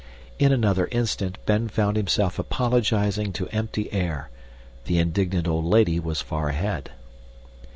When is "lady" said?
5.65-5.99